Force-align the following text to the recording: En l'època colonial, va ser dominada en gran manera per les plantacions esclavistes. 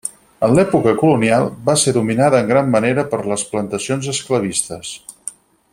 En 0.45 0.53
l'època 0.59 0.93
colonial, 1.01 1.45
va 1.67 1.75
ser 1.81 1.93
dominada 1.97 2.41
en 2.45 2.49
gran 2.53 2.73
manera 2.77 3.05
per 3.13 3.21
les 3.33 3.45
plantacions 3.53 4.09
esclavistes. 4.15 4.97